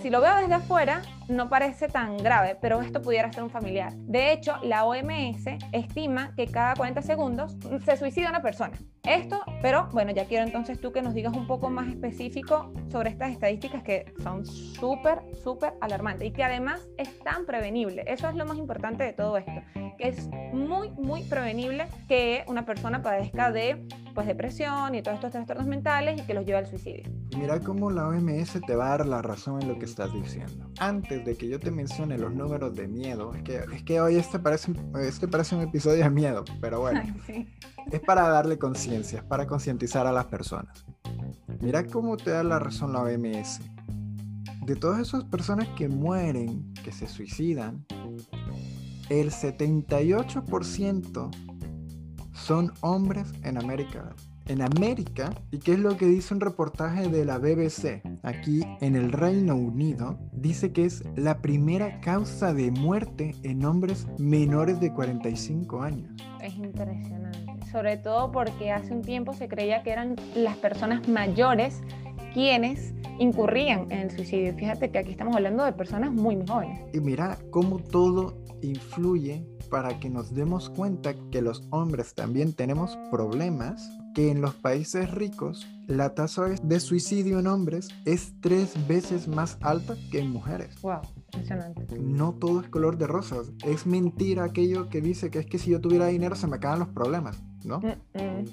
si 0.02 0.10
lo 0.10 0.20
veo 0.20 0.34
desde 0.36 0.54
afuera, 0.54 1.00
no 1.28 1.48
parece 1.48 1.86
tan 1.86 2.16
grave, 2.16 2.58
pero 2.60 2.80
esto 2.80 3.00
pudiera 3.00 3.32
ser 3.32 3.44
un 3.44 3.50
familiar. 3.50 3.94
De 3.94 4.32
hecho, 4.32 4.56
la 4.64 4.84
OMS 4.84 5.44
estima 5.70 6.34
que 6.34 6.48
cada 6.48 6.74
40 6.74 7.02
segundos 7.02 7.56
se 7.84 7.96
suicida 7.96 8.28
una 8.28 8.42
persona. 8.42 8.76
Esto, 9.04 9.40
pero 9.62 9.88
bueno, 9.92 10.10
ya 10.10 10.24
quiero 10.24 10.44
entonces 10.44 10.80
tú 10.80 10.90
que 10.90 11.02
nos 11.02 11.14
digas 11.14 11.34
un 11.36 11.46
poco 11.46 11.70
más 11.70 11.88
específico 11.88 12.72
sobre 12.90 13.10
estas 13.10 13.30
estadísticas 13.30 13.84
que 13.84 14.12
son 14.22 14.44
súper, 14.44 15.22
súper 15.44 15.74
alarmantes 15.80 16.28
y 16.28 16.32
que 16.32 16.42
además 16.42 16.80
es 16.98 17.20
tan 17.20 17.46
prevenible. 17.46 18.04
Eso 18.08 18.28
es 18.28 18.34
lo 18.34 18.44
más 18.44 18.58
importante 18.58 19.04
de 19.04 19.12
todo 19.12 19.36
esto, 19.36 19.62
que 19.98 20.08
es 20.08 20.28
muy, 20.52 20.90
muy 20.90 21.22
prevenible 21.22 21.86
que 22.08 22.44
una 22.48 22.64
persona 22.64 23.02
padezca 23.02 23.52
de 23.52 23.86
pues 24.12 24.26
depresión 24.26 24.94
y 24.94 25.02
todos 25.02 25.16
estos 25.16 25.32
trastornos 25.32 25.66
mentales 25.66 26.20
y 26.20 26.26
que 26.26 26.34
los 26.34 26.44
lleva 26.44 26.58
al 26.58 26.66
suicidio. 26.66 27.04
Y 27.30 27.36
mira 27.36 27.60
cómo 27.60 27.90
la 27.90 28.08
OMS 28.08 28.60
te 28.66 28.76
va 28.76 28.86
a 28.86 28.98
dar 28.98 29.06
la 29.06 29.22
razón 29.22 29.62
en 29.62 29.68
lo 29.68 29.78
que 29.78 29.84
estás 29.84 30.12
diciendo. 30.12 30.70
Antes 30.78 31.24
de 31.24 31.36
que 31.36 31.48
yo 31.48 31.58
te 31.58 31.70
mencione 31.70 32.18
los 32.18 32.32
números 32.32 32.74
de 32.74 32.88
miedo, 32.88 33.34
es 33.34 33.42
que, 33.42 33.56
es 33.56 33.82
que 33.82 34.00
hoy 34.00 34.16
este 34.16 34.38
parece, 34.38 34.72
este 35.00 35.28
parece 35.28 35.56
un 35.56 35.62
episodio 35.62 36.04
de 36.04 36.10
miedo, 36.10 36.44
pero 36.60 36.80
bueno, 36.80 37.02
es 37.90 38.00
para 38.00 38.28
darle 38.28 38.58
conciencia, 38.58 39.20
es 39.20 39.24
para 39.24 39.46
concientizar 39.46 40.06
a 40.06 40.12
las 40.12 40.26
personas. 40.26 40.84
Mira 41.60 41.86
cómo 41.86 42.16
te 42.16 42.30
da 42.30 42.42
la 42.42 42.58
razón 42.58 42.92
la 42.92 43.02
OMS. 43.02 43.60
De 44.66 44.76
todas 44.76 45.00
esas 45.00 45.24
personas 45.24 45.68
que 45.76 45.88
mueren, 45.88 46.72
que 46.84 46.92
se 46.92 47.06
suicidan, 47.06 47.84
el 49.08 49.30
78% 49.30 51.51
son 52.42 52.72
hombres 52.80 53.32
en 53.44 53.56
América. 53.56 54.14
En 54.48 54.62
América, 54.62 55.32
¿y 55.52 55.58
qué 55.58 55.74
es 55.74 55.78
lo 55.78 55.96
que 55.96 56.06
dice 56.06 56.34
un 56.34 56.40
reportaje 56.40 57.08
de 57.08 57.24
la 57.24 57.38
BBC? 57.38 58.02
Aquí 58.24 58.62
en 58.80 58.96
el 58.96 59.12
Reino 59.12 59.54
Unido, 59.54 60.18
dice 60.32 60.72
que 60.72 60.84
es 60.84 61.04
la 61.14 61.38
primera 61.38 62.00
causa 62.00 62.52
de 62.52 62.72
muerte 62.72 63.36
en 63.44 63.64
hombres 63.64 64.08
menores 64.18 64.80
de 64.80 64.92
45 64.92 65.82
años. 65.82 66.10
Es 66.42 66.56
impresionante, 66.56 67.64
sobre 67.70 67.96
todo 67.96 68.32
porque 68.32 68.72
hace 68.72 68.92
un 68.92 69.02
tiempo 69.02 69.32
se 69.34 69.46
creía 69.46 69.84
que 69.84 69.92
eran 69.92 70.16
las 70.34 70.56
personas 70.56 71.06
mayores 71.06 71.80
quienes 72.34 72.92
incurrían 73.20 73.92
en 73.92 74.00
el 74.00 74.10
suicidio. 74.10 74.52
Fíjate 74.54 74.90
que 74.90 74.98
aquí 74.98 75.12
estamos 75.12 75.36
hablando 75.36 75.64
de 75.64 75.72
personas 75.72 76.10
muy, 76.10 76.34
muy 76.34 76.46
jóvenes. 76.48 76.80
Y 76.92 76.98
mira 76.98 77.38
cómo 77.50 77.78
todo 77.78 78.42
influye 78.62 79.46
para 79.72 79.98
que 79.98 80.10
nos 80.10 80.34
demos 80.34 80.68
cuenta 80.68 81.14
que 81.30 81.40
los 81.40 81.66
hombres 81.70 82.14
también 82.14 82.52
tenemos 82.52 82.98
problemas, 83.10 83.90
que 84.14 84.30
en 84.30 84.42
los 84.42 84.52
países 84.52 85.10
ricos 85.10 85.66
la 85.86 86.14
tasa 86.14 86.44
de 86.62 86.78
suicidio 86.78 87.38
en 87.38 87.46
hombres 87.46 87.88
es 88.04 88.34
tres 88.42 88.74
veces 88.86 89.28
más 89.28 89.56
alta 89.62 89.96
que 90.10 90.20
en 90.20 90.30
mujeres. 90.30 90.78
Wow, 90.82 91.00
impresionante. 91.16 91.98
No 91.98 92.34
todo 92.34 92.60
es 92.60 92.68
color 92.68 92.98
de 92.98 93.06
rosas. 93.06 93.50
Es 93.64 93.86
mentira 93.86 94.44
aquello 94.44 94.90
que 94.90 95.00
dice 95.00 95.30
que 95.30 95.38
es 95.38 95.46
que 95.46 95.58
si 95.58 95.70
yo 95.70 95.80
tuviera 95.80 96.08
dinero 96.08 96.36
se 96.36 96.48
me 96.48 96.56
acaban 96.56 96.80
los 96.80 96.88
problemas. 96.88 97.42
¿No? 97.64 97.80
Mm, 97.80 98.18
mm, 98.18 98.44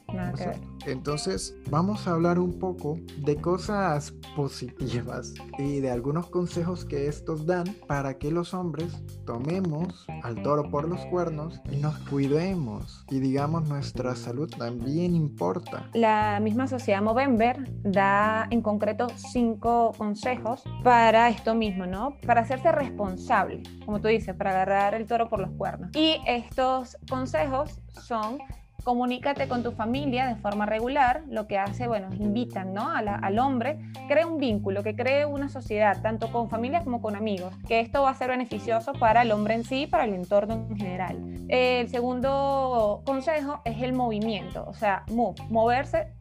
entonces, 0.86 1.56
vamos 1.70 2.08
a 2.08 2.12
hablar 2.12 2.40
un 2.40 2.58
poco 2.60 2.98
de 3.18 3.36
cosas 3.36 4.14
positivas 4.36 5.34
y 5.58 5.80
de 5.80 5.92
algunos 5.92 6.28
consejos 6.28 6.86
que 6.86 7.08
estos 7.08 7.46
dan 7.46 7.66
para 7.88 8.18
que 8.18 8.32
los 8.32 8.54
hombres 8.54 9.04
tomemos 9.26 10.06
al 10.24 10.42
toro 10.42 10.70
por 10.70 10.88
los 10.88 11.06
cuernos 11.08 11.62
y 11.72 11.78
nos 11.78 11.98
cuidemos. 12.10 13.06
Y 13.10 13.20
digamos, 13.20 13.68
nuestra 13.68 14.16
salud 14.16 14.50
también 14.50 15.16
importa. 15.16 15.90
La 15.94 16.40
misma 16.42 16.68
sociedad 16.68 17.02
Movember 17.02 17.70
da 17.84 18.48
en 18.50 18.62
concreto 18.62 19.08
cinco 19.16 19.94
consejos 19.98 20.64
para 20.84 21.30
esto 21.30 21.56
mismo, 21.56 21.86
¿no? 21.86 22.18
Para 22.26 22.42
hacerse 22.42 22.72
responsable, 22.72 23.64
como 23.86 24.00
tú 24.00 24.08
dices, 24.08 24.36
para 24.36 24.52
agarrar 24.52 24.96
el 24.96 25.06
toro 25.06 25.30
por 25.30 25.40
los 25.40 25.52
cuernos. 25.52 25.92
Y 25.96 26.18
estos 26.26 26.98
consejos 27.10 27.80
son 27.90 28.40
comunícate 28.84 29.48
con 29.48 29.64
tu 29.64 29.72
familia 29.72 30.28
de 30.28 30.36
forma 30.36 30.66
regular, 30.66 31.24
lo 31.30 31.48
que 31.48 31.58
hace, 31.58 31.88
bueno, 31.88 32.10
invitan 32.18 32.74
¿no? 32.74 32.90
al 32.90 33.40
hombre, 33.40 33.80
crea 34.08 34.26
un 34.26 34.38
vínculo, 34.38 34.84
que 34.84 34.96
cree 34.96 35.26
una 35.26 35.50
sociedad, 35.50 36.02
tanto 36.02 36.32
con 36.32 36.50
familia 36.50 36.84
como 36.84 37.02
con 37.02 37.16
amigos, 37.16 37.54
que 37.68 37.80
esto 37.80 38.04
va 38.04 38.12
a 38.12 38.16
ser 38.16 38.30
beneficioso 38.30 38.94
para 38.94 39.22
el 39.22 39.32
hombre 39.32 39.56
en 39.56 39.64
sí 39.64 39.88
para 39.88 40.06
el 40.06 40.14
entorno 40.14 40.68
en 40.70 40.78
general. 40.78 41.46
El 41.48 41.90
segundo 41.90 43.02
consejo 43.06 43.62
es 43.66 43.82
el 43.82 43.94
movimiento, 43.94 44.66
o 44.68 44.74
sea, 44.74 45.04
moverse. 45.50 46.14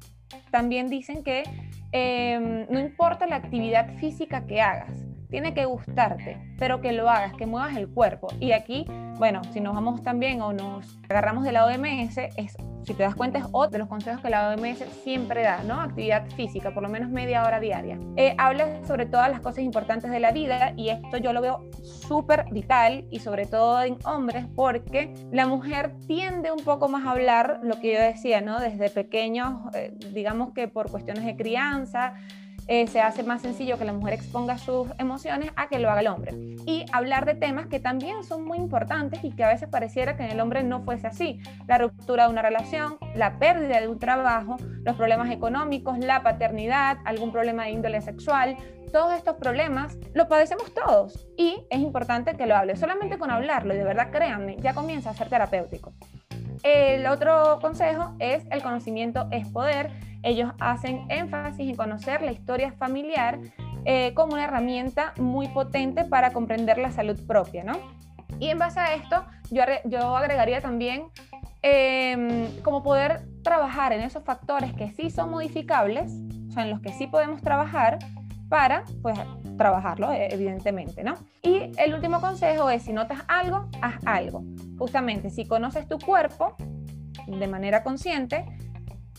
También 0.51 0.89
dicen 0.89 1.23
que 1.23 1.43
em, 1.93 2.67
no 2.71 2.79
importa 2.79 3.27
la 3.27 3.37
actividad 3.37 3.95
física 3.97 4.47
que 4.47 4.61
hagas, 4.61 5.08
tiene 5.31 5.55
que 5.55 5.65
gustarte, 5.65 6.39
pero 6.59 6.81
que 6.81 6.93
lo 6.93 7.09
hagas, 7.09 7.35
que 7.35 7.47
muevas 7.47 7.77
el 7.77 7.89
cuerpo. 7.89 8.29
Y 8.41 8.53
aquí, 8.53 8.85
bueno, 9.19 9.43
si 9.53 9.61
nos 9.61 9.75
vamos 9.75 10.03
también 10.03 10.41
o 10.41 10.53
nos 10.53 10.99
agarramos 11.09 11.45
de 11.45 11.53
la 11.53 11.67
OMS, 11.67 12.19
es, 12.37 12.57
si 12.83 12.95
te 12.95 13.03
das 13.03 13.15
cuenta, 13.15 13.39
es 13.39 13.45
otro 13.53 13.73
de 13.73 13.79
los 13.79 13.89
consejos 13.89 14.21
que 14.21 14.31
la 14.31 14.51
OMS 14.51 14.79
siempre 15.05 15.43
da, 15.43 15.63
¿no? 15.65 15.81
Actividad 15.81 16.27
física, 16.31 16.73
por 16.73 16.83
lo 16.83 16.89
menos 16.89 17.11
media 17.11 17.45
hora 17.45 17.61
diaria. 17.61 17.99
Eh, 18.17 18.35
habla 18.39 18.85
sobre 18.87 19.07
todas 19.07 19.31
las 19.31 19.41
cosas 19.41 19.61
importantes 19.61 20.11
de 20.11 20.21
la 20.21 20.33
vida 20.33 20.73
y 20.77 20.89
esto 20.89 21.19
yo 21.19 21.33
lo 21.33 21.41
veo 21.43 21.69
súper 21.83 22.47
vital 22.51 23.07
y 23.11 23.21
sobre 23.21 23.47
todo 23.47 23.83
en 23.83 23.99
hombres 24.05 24.47
porque 24.55 25.13
la 25.31 25.47
mujer 25.47 25.95
tiende 26.07 26.51
un 26.51 26.65
poco 26.65 26.89
más 26.89 27.05
a 27.07 27.11
hablar, 27.11 27.61
lo 27.63 27.79
que 27.81 27.93
yo 27.93 28.01
decía, 28.01 28.41
¿no? 28.41 28.61
Desde 28.61 28.89
pequeños, 28.89 29.55
eh, 29.75 29.93
digamos 30.13 30.53
que 30.53 30.69
por 30.69 30.91
cuestiones 30.91 31.25
de 31.25 31.37
crianza, 31.37 32.15
eh, 32.69 32.87
se 32.87 33.01
hace 33.01 33.23
más 33.23 33.43
sencillo 33.43 33.79
que 33.79 33.85
la 33.85 33.93
mujer 33.93 34.15
exponga 34.15 34.59
sus 34.59 34.89
emociones 34.99 35.51
a 35.57 35.69
que 35.69 35.79
lo 35.79 35.91
haga 35.91 36.01
el 36.01 36.07
hombre. 36.09 36.33
Y 36.67 36.85
hablar 36.93 37.25
de 37.25 37.35
temas 37.35 37.67
que 37.67 37.81
también 37.81 38.23
son 38.25 38.45
muy 38.45 38.59
importantes 38.59 39.25
y 39.25 39.31
que 39.33 39.43
a 39.43 39.49
veces 39.49 39.69
pareciera 39.69 40.17
que 40.17 40.25
en 40.25 40.31
el 40.31 40.41
hombre 40.41 40.63
no 40.63 40.83
fuese 40.83 41.07
así. 41.07 41.41
La 41.67 41.79
ruptura 41.79 42.25
de 42.25 42.31
una 42.31 42.43
relación, 42.43 42.99
la 43.15 43.39
pérdida 43.39 43.81
de 43.81 43.89
un 43.89 43.99
trabajo, 43.99 44.57
los 44.85 44.97
problemas 44.97 45.31
económicos, 45.31 45.99
la 45.99 46.23
paternidad, 46.23 46.99
algún 47.05 47.33
problema 47.33 47.65
de 47.65 47.71
índole 47.71 48.03
sexual, 48.03 48.57
todos 48.93 49.13
estos 49.13 49.37
problemas 49.37 49.97
los 50.15 50.27
padecemos 50.27 50.73
todos 50.73 51.29
y 51.37 51.67
es 51.71 51.81
importante 51.81 52.37
que 52.37 52.47
lo 52.47 52.57
hable. 52.57 52.77
Solamente 52.77 53.19
con 53.19 53.31
hablarlo, 53.31 53.75
y 53.75 53.79
de 53.79 53.85
verdad 53.85 54.11
créanme, 54.11 54.57
ya 54.61 54.75
comienza 54.75 55.11
a 55.11 55.15
ser 55.15 55.29
terapéutico. 55.29 55.93
El 56.63 57.07
otro 57.07 57.59
consejo 57.61 58.15
es 58.19 58.45
el 58.51 58.63
conocimiento 58.63 59.29
es 59.31 59.49
poder 59.49 59.91
ellos 60.23 60.51
hacen 60.59 61.07
énfasis 61.09 61.69
en 61.69 61.77
conocer 61.77 62.23
la 62.23 62.33
historia 62.33 62.73
familiar 62.73 63.39
eh, 63.85 64.13
como 64.15 64.35
una 64.35 64.45
herramienta 64.45 65.15
muy 65.19 65.49
potente 65.49 66.05
para 66.05 66.33
comprender 66.33 66.79
la 66.79 66.91
salud 66.91 67.19
propia, 67.27 67.65
¿no? 67.65 67.73
Y 68.41 68.49
en 68.49 68.59
base 68.59 68.81
a 68.81 68.95
esto, 68.95 69.25
yo, 69.51 70.17
agregaría 70.17 70.61
también 70.61 71.05
em, 71.63 72.47
como 72.63 72.83
poder 72.83 73.23
trabajar 73.43 73.93
en 73.93 74.03
esos 74.03 74.23
factores 74.25 74.73
que 74.75 74.91
sí 74.93 75.11
son 75.11 75.31
modificables, 75.31 76.13
o 76.49 76.53
sea, 76.53 76.65
en 76.65 76.71
los 76.71 76.81
que 76.81 76.93
sí 76.93 77.07
podemos 77.07 77.41
trabajar 77.41 77.99
para, 78.49 78.85
pues, 79.03 79.19
trabajarlo, 79.59 80.11
e, 80.13 80.33
evidentemente, 80.33 81.05
¿no? 81.05 81.15
Y 81.43 81.73
el 81.77 81.93
último 81.93 82.21
consejo 82.23 82.71
es, 82.71 82.83
si 82.85 82.95
notas 82.95 83.21
algo, 83.29 83.69
haz 83.83 83.97
algo. 84.07 84.43
Justamente, 84.79 85.29
si 85.29 85.45
conoces 85.45 85.87
tu 85.87 85.99
cuerpo 85.99 86.57
de 87.27 87.47
manera 87.47 87.83
consciente, 87.83 88.47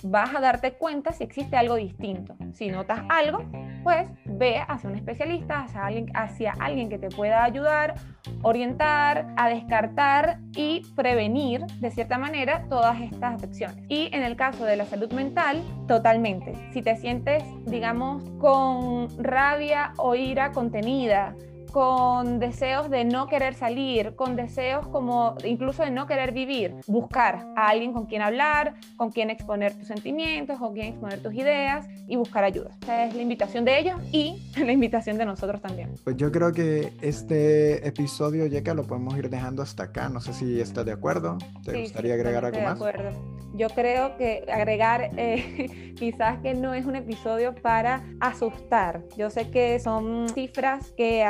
vas 0.04 0.36
a 0.36 0.40
darte 0.40 0.74
cuenta 0.74 1.12
si 1.12 1.24
existe 1.24 1.58
algo 1.58 1.76
distinto. 1.76 2.36
Si 2.54 2.70
notas 2.70 3.02
algo, 3.10 3.44
pues 3.84 4.10
ve 4.26 4.64
hacia 4.68 4.90
un 4.90 4.96
especialista, 4.96 5.62
hacia 5.62 5.86
alguien, 5.86 6.12
hacia 6.14 6.54
alguien 6.60 6.90
que 6.90 6.98
te 6.98 7.10
pueda 7.10 7.44
ayudar, 7.44 7.96
orientar, 8.42 9.34
a 9.38 9.50
descartar 9.50 10.40
y 10.56 10.82
prevenir 10.96 11.66
de 11.80 11.92
cierta 11.92 12.18
manera 12.18 12.66
todas 12.70 13.00
estas 13.02 13.36
afecciones. 13.36 13.84
Y 13.90 14.10
en 14.14 14.24
el 14.24 14.36
caso 14.36 14.66
de 14.66 14.76
la 14.76 14.86
salud 14.86 15.12
mental, 15.14 15.62
totalmente. 15.88 16.54
Si 16.72 16.82
te 16.82 16.96
sientes, 16.98 17.44
digamos, 17.66 18.24
con 18.40 19.08
rabia 19.24 19.94
o 19.98 20.16
ira 20.16 20.52
contenida, 20.52 21.36
con 21.72 22.40
deseos 22.40 22.90
de 22.90 23.06
no 23.06 23.28
querer 23.28 23.54
salir, 23.54 24.16
con 24.16 24.36
deseos 24.36 24.88
como 24.88 25.36
incluso 25.44 25.84
de 25.84 25.92
no 25.92 26.08
querer 26.08 26.32
vivir, 26.32 26.76
buscar 26.88 27.48
a 27.56 27.70
alguien 27.70 27.94
con 27.94 28.06
quien 28.06 28.22
hablar, 28.22 28.76
con 28.98 29.12
quien 29.12 29.30
exponer 29.30 29.74
tus 29.78 29.88
sentimientos, 29.88 30.60
con 30.60 30.74
quien 30.74 30.88
exponer 30.88 31.22
tus 31.22 31.34
ideas 31.34 31.88
y 32.08 32.16
buscar 32.16 32.44
ayuda. 32.44 32.72
Esa 32.82 33.06
es 33.06 33.16
la 33.16 33.22
invitación 33.22 33.66
de 33.66 33.80
ellos 33.80 34.00
y 34.12 34.50
la 34.58 34.72
invitación 34.72 35.18
de 35.18 35.26
nosotros 35.26 35.62
también. 35.62 35.96
Pues 36.04 36.18
yo 36.18 36.32
creo 36.32 36.52
que 36.52 36.94
este 37.02 37.88
episodio, 37.88 38.46
Yeka, 38.46 38.74
lo 38.74 38.86
podemos 38.86 39.18
ir 39.18 39.30
dejando 39.30 39.62
hasta 39.62 39.84
acá. 39.84 40.10
No 40.10 40.22
sé 40.22 40.34
si 40.34 40.60
estás 40.60 40.86
de 40.86 40.92
acuerdo. 40.92 41.38
¿Te 41.64 41.82
gustaría 41.82 42.14
agregar 42.14 42.46
algo 42.46 42.60
más? 42.62 42.80
De 42.80 42.90
acuerdo. 42.90 43.40
Yo 43.56 43.68
creo 43.70 44.16
que 44.18 44.46
agregar 44.52 45.12
eh, 45.18 45.94
quizás 46.00 46.40
que 46.40 46.54
no 46.54 46.74
es 46.74 46.86
un 46.86 46.96
episodio 46.96 47.56
para 47.56 48.04
asustar. 48.20 49.04
Yo 49.18 49.30
sé 49.30 49.50
que 49.50 49.80
son 49.80 50.30
cifras 50.30 50.94
que 50.96 51.24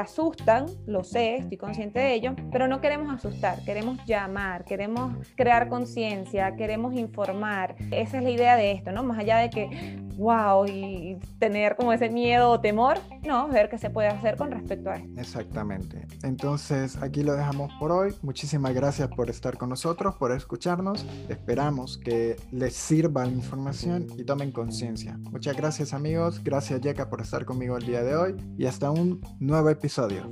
lo 0.86 1.04
sé, 1.04 1.38
estoy 1.38 1.58
consciente 1.58 2.00
de 2.00 2.14
ello, 2.14 2.36
pero 2.52 2.68
no 2.68 2.82
queremos 2.82 3.14
asustar, 3.14 3.64
queremos 3.64 4.00
llamar, 4.06 4.66
queremos 4.66 5.16
crear 5.36 5.70
conciencia, 5.70 6.56
queremos 6.56 6.94
informar. 6.94 7.76
Esa 7.92 8.18
es 8.18 8.24
la 8.24 8.30
idea 8.30 8.56
de 8.56 8.72
esto, 8.72 8.92
¿no? 8.92 9.04
Más 9.04 9.20
allá 9.20 9.38
de 9.38 9.50
que, 9.50 10.00
wow, 10.20 10.66
y 10.68 11.18
tener 11.40 11.76
como 11.76 11.94
ese 11.94 12.10
miedo 12.10 12.52
o 12.52 12.60
temor, 12.60 13.00
no, 13.26 13.48
ver 13.48 13.70
qué 13.70 13.78
se 13.78 13.90
puede 13.90 14.10
hacer 14.10 14.36
con 14.36 14.52
respecto 14.52 14.90
a 14.90 14.98
esto. 14.98 15.20
Exactamente. 15.20 16.06
Entonces, 16.24 16.98
aquí 16.98 17.24
lo 17.24 17.34
dejamos 17.34 17.72
por 17.80 17.92
hoy. 17.92 18.14
Muchísimas 18.22 18.74
gracias 18.74 19.08
por 19.08 19.30
estar 19.30 19.58
con 19.58 19.70
nosotros, 19.70 20.16
por 20.16 20.32
escucharnos. 20.34 21.06
Esperamos 21.30 21.98
que 21.98 22.36
les 22.52 22.76
sirva 22.76 23.26
la 23.26 23.32
información 23.32 24.08
y 24.18 24.26
tomen 24.26 24.52
conciencia. 24.52 25.18
Muchas 25.32 25.56
gracias 25.56 25.94
amigos, 25.94 26.44
gracias 26.44 26.82
Yeka 26.82 27.10
por 27.10 27.22
estar 27.22 27.46
conmigo 27.46 27.78
el 27.78 27.86
día 27.86 28.04
de 28.04 28.16
hoy 28.16 28.36
y 28.58 28.66
hasta 28.66 28.92
un 28.92 29.22
nuevo 29.40 29.70
episodio. 29.70 30.30